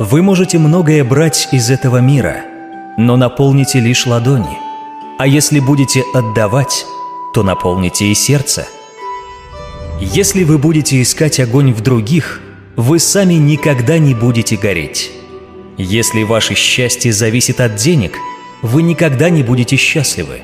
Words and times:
Вы 0.00 0.22
можете 0.22 0.58
многое 0.58 1.04
брать 1.04 1.48
из 1.52 1.70
этого 1.70 1.98
мира, 1.98 2.38
но 2.98 3.16
наполните 3.16 3.78
лишь 3.78 4.06
ладони. 4.06 4.58
А 5.20 5.26
если 5.28 5.60
будете 5.60 6.02
отдавать, 6.12 6.84
то 7.32 7.44
наполните 7.44 8.06
и 8.06 8.14
сердце. 8.14 8.66
Если 10.00 10.42
вы 10.42 10.58
будете 10.58 11.00
искать 11.00 11.38
огонь 11.38 11.72
в 11.72 11.80
других, 11.80 12.40
вы 12.74 12.98
сами 12.98 13.34
никогда 13.34 13.98
не 13.98 14.14
будете 14.14 14.56
гореть. 14.56 15.12
Если 15.78 16.24
ваше 16.24 16.56
счастье 16.56 17.12
зависит 17.12 17.60
от 17.60 17.76
денег, 17.76 18.18
вы 18.62 18.82
никогда 18.82 19.30
не 19.30 19.44
будете 19.44 19.76
счастливы. 19.76 20.40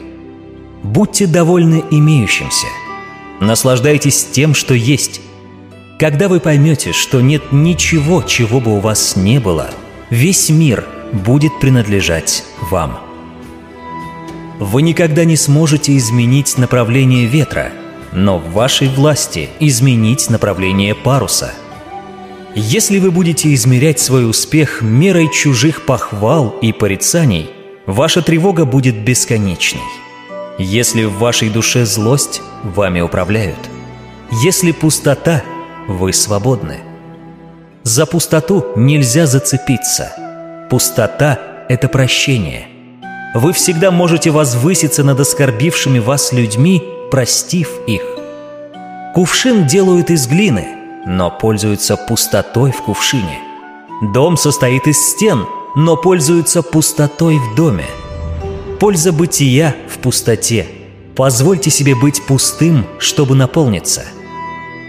Будьте 0.84 1.26
довольны 1.26 1.82
имеющимся. 1.90 2.66
Наслаждайтесь 3.40 4.28
тем, 4.30 4.54
что 4.54 4.74
есть. 4.74 5.20
Когда 6.00 6.28
вы 6.28 6.40
поймете, 6.40 6.92
что 6.92 7.20
нет 7.20 7.52
ничего, 7.52 8.22
чего 8.22 8.58
бы 8.58 8.74
у 8.74 8.80
вас 8.80 9.16
не 9.16 9.38
было, 9.38 9.68
весь 10.08 10.48
мир 10.48 10.86
будет 11.12 11.60
принадлежать 11.60 12.42
вам. 12.70 13.00
Вы 14.58 14.80
никогда 14.80 15.26
не 15.26 15.36
сможете 15.36 15.94
изменить 15.98 16.56
направление 16.56 17.26
ветра, 17.26 17.70
но 18.12 18.38
в 18.38 18.50
вашей 18.52 18.88
власти 18.88 19.50
изменить 19.60 20.30
направление 20.30 20.94
паруса. 20.94 21.52
Если 22.54 22.98
вы 22.98 23.10
будете 23.10 23.52
измерять 23.52 24.00
свой 24.00 24.28
успех 24.28 24.80
мерой 24.80 25.30
чужих 25.30 25.84
похвал 25.84 26.56
и 26.62 26.72
порицаний, 26.72 27.50
ваша 27.84 28.22
тревога 28.22 28.64
будет 28.64 28.96
бесконечной. 28.96 29.82
Если 30.58 31.04
в 31.04 31.18
вашей 31.18 31.50
душе 31.50 31.84
злость, 31.84 32.40
вами 32.64 33.02
управляют. 33.02 33.58
Если 34.42 34.72
пустота, 34.72 35.42
вы 35.90 36.12
свободны. 36.12 36.78
За 37.82 38.06
пустоту 38.06 38.64
нельзя 38.76 39.26
зацепиться. 39.26 40.12
Пустота— 40.70 41.38
это 41.68 41.88
прощение. 41.88 42.68
Вы 43.34 43.52
всегда 43.52 43.90
можете 43.90 44.30
возвыситься 44.30 45.02
над 45.02 45.18
оскорбившими 45.20 45.98
вас 45.98 46.32
людьми, 46.32 46.82
простив 47.10 47.70
их. 47.86 48.02
Кувшин 49.14 49.66
делают 49.66 50.10
из 50.10 50.26
глины, 50.26 50.68
но 51.06 51.30
пользуются 51.30 51.96
пустотой 51.96 52.70
в 52.70 52.82
кувшине. 52.82 53.38
Дом 54.14 54.36
состоит 54.36 54.86
из 54.86 54.98
стен, 54.98 55.46
но 55.74 55.96
пользуются 55.96 56.62
пустотой 56.62 57.38
в 57.38 57.54
доме. 57.56 57.86
Польза 58.78 59.12
бытия 59.12 59.74
в 59.88 59.98
пустоте. 59.98 60.66
Позвольте 61.16 61.70
себе 61.70 61.94
быть 61.94 62.24
пустым, 62.26 62.86
чтобы 62.98 63.34
наполниться. 63.34 64.04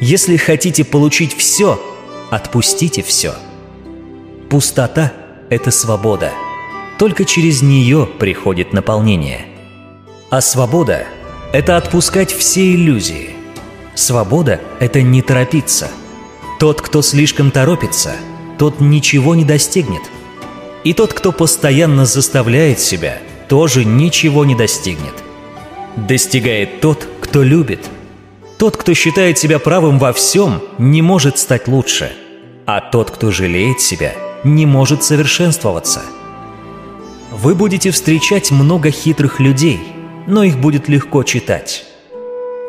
Если 0.02 0.36
хотите 0.36 0.84
получить 0.84 1.38
все, 1.38 1.80
отпустите 2.32 3.04
все. 3.04 3.36
Пустота— 4.50 5.14
это 5.52 5.70
свобода. 5.70 6.32
Только 6.98 7.24
через 7.24 7.62
нее 7.62 8.10
приходит 8.18 8.74
наполнение. 8.74 9.46
А 10.32 10.42
свобода— 10.42 11.06
это 11.54 11.78
отпускать 11.78 12.32
все 12.32 12.74
иллюзии. 12.74 13.36
Свобода— 13.94 14.60
это 14.80 15.04
не 15.04 15.22
торопиться. 15.22 15.92
Тот, 16.60 16.82
кто 16.82 17.04
слишком 17.04 17.52
торопится, 17.52 18.16
тот 18.58 18.82
ничего 18.82 19.36
не 19.36 19.46
достигнет. 19.46 20.02
И 20.84 20.94
тот, 20.94 21.14
кто 21.14 21.32
постоянно 21.32 22.08
заставляет 22.08 22.80
себя, 22.80 23.20
тоже 23.48 23.86
ничего 23.86 24.46
не 24.46 24.56
достигнет. 24.56 25.14
Достигает 25.96 26.82
тот, 26.82 27.08
кто 27.22 27.44
любит. 27.44 27.88
Тот, 28.62 28.78
кто 28.78 28.94
считает 28.94 29.38
себя 29.38 29.60
правым 29.60 30.00
во 30.00 30.14
всем, 30.14 30.62
не 30.78 31.02
может 31.02 31.38
стать 31.38 31.68
лучше. 31.68 32.14
А 32.66 32.80
тот, 32.80 33.12
кто 33.12 33.30
жалеет 33.30 33.82
себя, 33.82 34.14
не 34.46 34.66
может 34.66 35.04
совершенствоваться– 35.04 36.02
вы 37.32 37.56
будете 37.56 37.92
встречать 37.92 38.52
много 38.52 38.92
хитрых 38.92 39.40
людей, 39.40 39.80
но 40.28 40.44
их 40.44 40.60
будет 40.60 40.90
легко 40.90 41.24
читать. 41.24 41.86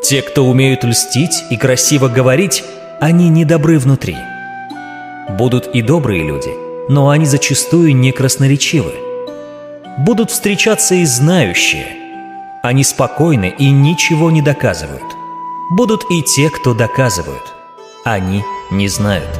Те, 0.01 0.21
кто 0.21 0.45
умеют 0.45 0.85
льстить 0.85 1.43
и 1.51 1.57
красиво 1.57 2.07
говорить, 2.07 2.63
они 3.01 3.27
недобры 3.27 3.77
внутри. 3.77 4.15
Будут 5.29 5.67
и 5.75 5.81
добрые 5.81 6.23
люди, 6.23 6.49
но 6.87 7.09
они 7.09 7.25
зачастую 7.25 7.93
не 7.95 8.13
красноречивы. 8.13 8.93
Будут 9.97 10.31
встречаться 10.31 10.95
и 10.95 11.05
знающие. 11.05 11.87
Они 12.63 12.85
спокойны 12.85 13.53
и 13.57 13.69
ничего 13.69 14.31
не 14.31 14.41
доказывают. 14.41 15.22
Будут 15.71 16.05
и 16.09 16.21
те, 16.21 16.49
кто 16.49 16.73
доказывают. 16.73 17.53
Они 18.03 18.43
не 18.71 18.87
знают. 18.87 19.39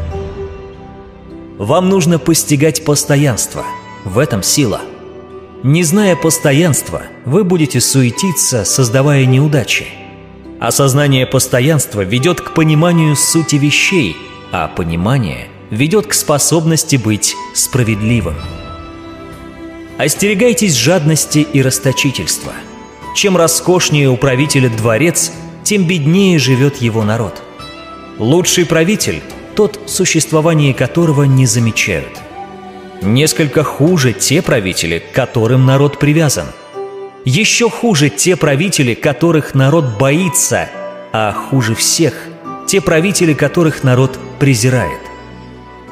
Вам 1.58 1.90
нужно 1.90 2.20
постигать 2.20 2.86
постоянство. 2.86 3.66
В 4.06 4.18
этом 4.18 4.44
сила– 4.44 4.82
не 5.64 5.84
зная 5.84 6.18
постоянства, 6.18 7.04
вы 7.24 7.46
будете 7.46 7.80
суетиться, 7.80 8.66
создавая 8.66 9.26
неудачи. 9.26 9.86
Осознание 10.60 11.26
постоянства 11.26 12.02
ведет 12.02 12.42
к 12.42 12.54
пониманию 12.54 13.16
сути 13.16 13.56
вещей, 13.56 14.18
а 14.52 14.68
понимание 14.68 15.48
ведет 15.70 16.08
к 16.08 16.14
способности 16.14 16.98
быть 16.98 17.38
справедливым. 17.54 18.36
Остерегайтесь 19.98 20.74
жадности 20.74 21.40
и 21.40 21.62
расточительства. 21.62 22.52
Чем 23.16 23.38
роскошнее 23.38 24.10
у 24.10 24.18
правителя 24.18 24.70
дворец, 24.70 25.32
тем 25.64 25.86
беднее 25.86 26.40
живет 26.40 26.78
его 26.78 27.04
народ. 27.04 27.42
Лучший 28.20 28.66
правитель– 28.66 29.22
тот, 29.56 29.80
существование 29.88 30.74
которого 30.74 31.24
не 31.24 31.46
замечают– 31.46 32.18
Несколько 33.04 33.64
хуже 33.64 34.14
те 34.14 34.42
правители, 34.42 35.00
к 35.00 35.12
которым 35.14 35.66
народ 35.66 36.00
привязан. 36.00 36.46
Еще 37.26 37.70
хуже 37.70 38.10
те 38.10 38.38
правители, 38.38 38.94
которых 38.94 39.54
народ 39.54 39.98
боится, 40.00 40.70
а 41.12 41.34
хуже 41.34 41.76
всех 41.76 42.14
те 42.66 42.80
правители, 42.80 43.34
которых 43.34 43.84
народ 43.84 44.18
презирает. 44.40 45.02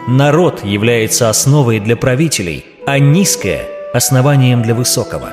Народ 0.08 0.64
является 0.64 1.30
основой 1.30 1.82
для 1.82 1.98
правителей, 1.98 2.66
а 2.86 2.98
низкое– 2.98 3.66
основанием 3.94 4.62
для 4.62 4.74
высокого. 4.74 5.32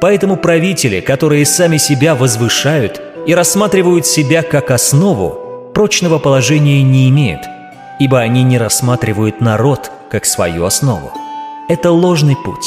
Поэтому 0.00 0.38
правители, 0.38 1.00
которые 1.00 1.44
сами 1.44 1.76
себя 1.76 2.14
возвышают 2.14 3.02
и 3.26 3.34
рассматривают 3.34 4.06
себя 4.06 4.42
как 4.42 4.70
основу, 4.70 5.70
прочного 5.74 6.18
положения 6.18 6.82
не 6.82 7.08
имеют, 7.08 7.40
ибо 7.98 8.20
они 8.20 8.42
не 8.42 8.58
рассматривают 8.58 9.40
народ 9.40 9.90
как 10.10 10.24
свою 10.24 10.64
основу. 10.64 11.12
Это 11.68 11.90
ложный 11.90 12.36
путь. 12.36 12.66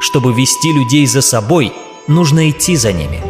Чтобы 0.00 0.32
вести 0.34 0.72
людей 0.72 1.06
за 1.06 1.22
собой, 1.22 1.72
нужно 2.06 2.50
идти 2.50 2.76
за 2.76 2.92
ними. 2.92 3.20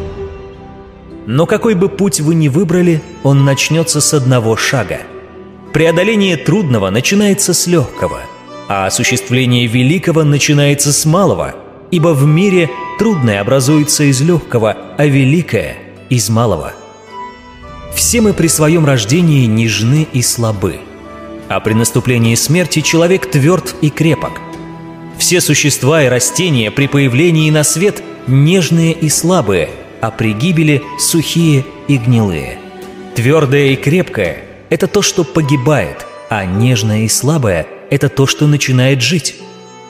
Но 1.27 1.47
какой 1.47 1.75
бы 1.75 1.89
путь 1.89 2.21
вы 2.21 2.35
ни 2.35 2.49
выбрали, 2.49 3.01
он 3.23 3.45
начнется 3.45 4.01
с 4.01 4.13
одного 4.13 4.57
шага. 4.57 5.01
Преодоление 5.73 6.37
трудного 6.37 6.91
начинается 6.91 7.55
с 7.55 7.67
легкого, 7.67 8.21
а 8.69 8.87
осуществление 8.87 9.67
великого 9.67 10.25
начинается 10.25 10.93
с 10.93 11.05
малого, 11.05 11.55
ибо 11.91 12.09
в 12.09 12.27
мире 12.27 12.71
трудное 12.99 13.41
образуется 13.41 14.05
из 14.05 14.21
легкого, 14.21 14.77
а 14.99 15.07
великое– 15.07 15.79
из 16.11 16.29
малого. 16.29 16.73
Все 17.95 18.21
мы 18.21 18.33
при 18.33 18.49
своем 18.49 18.85
рождении 18.85 19.47
нежны 19.47 20.07
и 20.13 20.23
слабы– 20.23 20.81
а 21.49 21.61
при 21.61 21.75
наступлении 21.75 22.35
смерти 22.35 22.81
человек 22.81 23.31
тверд 23.31 23.75
и 23.81 23.91
крепок. 23.91 24.41
Все 25.19 25.41
существа 25.41 26.03
и 26.03 26.09
растения 26.09 26.71
при 26.71 26.87
появлении 26.87 27.51
на 27.51 27.63
свет 27.63 28.03
нежные 28.27 28.93
и 28.93 29.09
слабые, 29.09 29.71
а 30.01 30.11
при 30.11 30.33
гибели 30.33 30.83
сухие 30.99 31.65
и 31.89 31.97
гнилые. 31.99 32.59
Твердое 33.15 33.69
и 33.69 33.77
крепкое– 33.77 34.39
это 34.71 34.87
то, 34.87 35.03
что 35.03 35.25
погибает, 35.25 36.07
а 36.31 36.45
нежное 36.45 37.03
и 37.03 37.09
слабое– 37.09 37.67
это 37.91 38.09
то, 38.09 38.27
что 38.27 38.47
начинает 38.47 39.03
жить. 39.03 39.37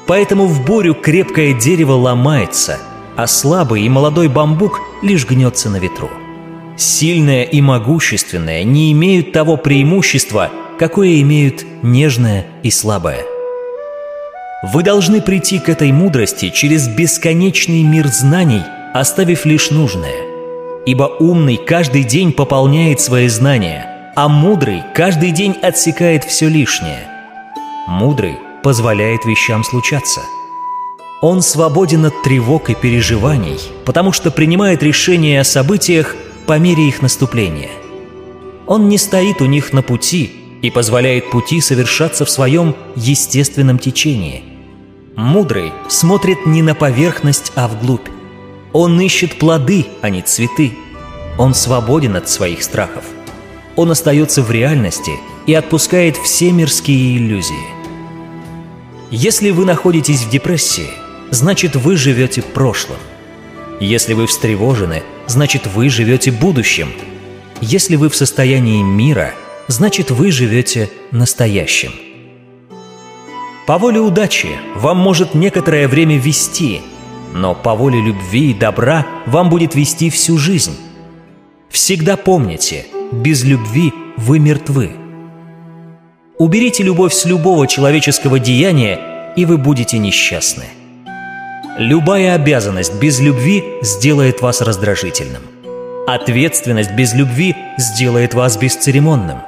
Поэтому 0.06 0.46
в 0.46 0.64
бурю 0.64 0.94
крепкое 0.94 1.54
дерево 1.54 1.92
ломается, 1.92 2.78
а 3.16 3.26
слабый 3.26 3.82
и 3.82 3.88
молодой 3.88 4.28
бамбук 4.28 4.80
лишь 5.02 5.26
гнется 5.26 5.70
на 5.70 5.76
ветру. 5.76 6.10
Сильное 6.76 7.44
и 7.44 7.60
могущественное 7.60 8.64
не 8.64 8.92
имеют 8.92 9.32
того 9.32 9.56
преимущества– 9.56 10.50
какое 10.78 11.20
имеют 11.20 11.64
нежное 11.82 12.46
и 12.62 12.70
слабое. 12.70 13.24
Вы 14.62 14.82
должны 14.82 15.20
прийти 15.20 15.58
к 15.58 15.68
этой 15.68 15.92
мудрости 15.92 16.50
через 16.50 16.88
бесконечный 16.88 17.82
мир 17.82 18.08
знаний, 18.08 18.62
оставив 18.94 19.44
лишь 19.44 19.70
нужное. 19.70 20.34
Ибо 20.86 21.04
умный 21.04 21.56
каждый 21.56 22.04
день 22.04 22.32
пополняет 22.32 23.00
свои 23.00 23.28
знания, 23.28 24.12
а 24.16 24.28
мудрый 24.28 24.82
каждый 24.94 25.32
день 25.32 25.52
отсекает 25.62 26.24
все 26.24 26.48
лишнее. 26.48 27.08
Мудрый 27.86 28.36
позволяет 28.62 29.24
вещам 29.24 29.64
случаться. 29.64 30.20
Он 31.26 31.40
свободен 31.40 32.04
от 32.04 32.22
тревог 32.22 32.68
и 32.68 32.74
переживаний, 32.74 33.58
потому 33.86 34.12
что 34.12 34.30
принимает 34.30 34.82
решения 34.82 35.40
о 35.40 35.44
событиях 35.44 36.16
по 36.44 36.58
мере 36.58 36.86
их 36.86 37.00
наступления. 37.00 37.70
Он 38.66 38.90
не 38.90 38.98
стоит 38.98 39.40
у 39.40 39.46
них 39.46 39.72
на 39.72 39.80
пути 39.80 40.58
и 40.60 40.70
позволяет 40.70 41.30
пути 41.30 41.62
совершаться 41.62 42.26
в 42.26 42.30
своем 42.30 42.76
естественном 42.94 43.78
течении. 43.78 44.44
Мудрый 45.16 45.72
смотрит 45.88 46.44
не 46.44 46.60
на 46.60 46.74
поверхность, 46.74 47.52
а 47.54 47.68
вглубь. 47.68 48.10
Он 48.74 49.00
ищет 49.00 49.38
плоды, 49.38 49.86
а 50.02 50.10
не 50.10 50.20
цветы. 50.20 50.74
Он 51.38 51.54
свободен 51.54 52.16
от 52.16 52.28
своих 52.28 52.62
страхов. 52.62 53.04
Он 53.76 53.90
остается 53.90 54.42
в 54.42 54.50
реальности 54.50 55.12
и 55.46 55.54
отпускает 55.54 56.18
все 56.18 56.52
мирские 56.52 57.16
иллюзии. 57.16 57.64
Если 59.10 59.52
вы 59.52 59.64
находитесь 59.64 60.24
в 60.24 60.28
депрессии, 60.28 60.90
значит 61.34 61.76
вы 61.76 61.96
живете 61.96 62.42
прошлым. 62.42 62.98
Если 63.80 64.14
вы 64.14 64.26
встревожены, 64.26 65.02
значит 65.26 65.66
вы 65.66 65.88
живете 65.90 66.30
будущим. 66.30 66.88
Если 67.60 67.96
вы 67.96 68.08
в 68.08 68.16
состоянии 68.16 68.82
мира, 68.82 69.32
значит 69.66 70.10
вы 70.10 70.30
живете 70.30 70.90
настоящим. 71.10 71.92
По 73.66 73.78
воле 73.78 74.00
удачи 74.00 74.48
вам 74.76 74.98
может 74.98 75.34
некоторое 75.34 75.88
время 75.88 76.18
вести, 76.18 76.82
но 77.34 77.54
по 77.54 77.74
воле 77.74 78.00
любви 78.00 78.50
и 78.50 78.54
добра 78.54 79.06
вам 79.26 79.50
будет 79.50 79.74
вести 79.74 80.10
всю 80.10 80.38
жизнь. 80.38 80.76
Всегда 81.68 82.16
помните, 82.16 82.86
без 83.10 83.42
любви 83.42 83.92
вы 84.16 84.38
мертвы. 84.38 84.92
Уберите 86.38 86.82
любовь 86.82 87.12
с 87.12 87.24
любого 87.24 87.66
человеческого 87.66 88.38
деяния, 88.38 89.32
и 89.36 89.44
вы 89.44 89.58
будете 89.58 89.98
несчастны. 89.98 90.64
Любая 91.76 92.36
обязанность 92.36 92.94
без 93.00 93.18
любви 93.18 93.64
сделает 93.82 94.40
вас 94.40 94.60
раздражительным. 94.60 95.42
Ответственность 96.06 96.92
без 96.92 97.14
любви 97.14 97.56
сделает 97.78 98.32
вас 98.32 98.56
бесцеремонным. 98.56 99.38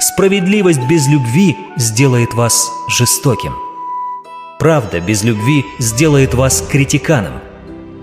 Справедливость 0.00 0.80
без 0.90 1.06
любви 1.06 1.56
сделает 1.76 2.34
вас 2.34 2.68
жестоким. 2.88 3.54
Правда 4.58 4.98
без 4.98 5.22
любви 5.22 5.64
сделает 5.78 6.34
вас 6.34 6.66
критиканом. 6.68 7.34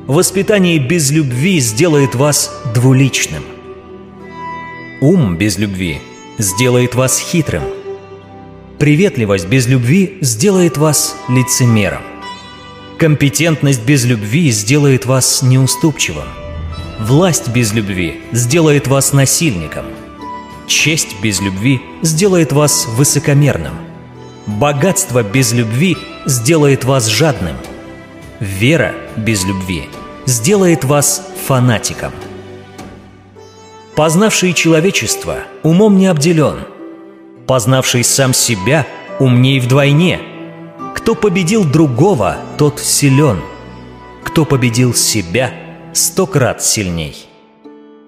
Воспитание 0.08 0.80
без 0.80 1.12
любви 1.12 1.60
сделает 1.60 2.16
вас 2.16 2.50
двуличным. 2.74 3.44
Ум 5.02 5.36
без 5.36 5.58
любви 5.58 6.00
сделает 6.38 6.96
вас 6.96 7.20
хитрым. 7.20 7.64
Приветливость 8.80 9.48
без 9.48 9.68
любви 9.68 10.18
сделает 10.22 10.78
вас 10.78 11.14
лицемером. 11.28 12.15
Компетентность 12.98 13.84
без 13.84 14.06
любви 14.06 14.52
сделает 14.52 15.06
вас 15.06 15.42
неуступчивым. 15.42 16.28
Власть 17.00 17.50
без 17.50 17.74
любви 17.74 18.22
сделает 18.32 18.88
вас 18.88 19.12
насильником. 19.12 19.84
Честь 20.66 21.18
без 21.22 21.42
любви 21.42 21.82
сделает 22.02 22.54
вас 22.54 22.88
высокомерным. 22.88 23.74
Богатство 24.46 25.24
без 25.24 25.52
любви 25.52 25.98
сделает 26.26 26.86
вас 26.86 27.08
жадным. 27.08 27.58
Вера 28.40 28.94
без 29.18 29.44
любви 29.44 29.90
сделает 30.26 30.86
вас 30.86 31.28
фанатиком. 31.48 32.14
Познавший 33.96 34.54
человечество 34.54 35.40
умом 35.64 35.98
не 35.98 36.08
обделен. 36.08 36.60
Познавший 37.46 38.06
сам 38.06 38.34
себя 38.34 38.88
умней 39.20 39.60
вдвойне– 39.60 40.22
кто 41.06 41.14
победил 41.14 41.64
другого, 41.64 42.38
тот 42.58 42.80
силен. 42.80 43.42
Кто 44.24 44.46
победил 44.46 44.94
себя, 44.94 45.54
сто 45.94 46.26
крат 46.26 46.64
сильней. 46.64 47.28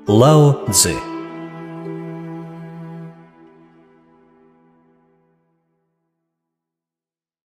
Лао 0.07 0.65
Цзы 0.71 0.95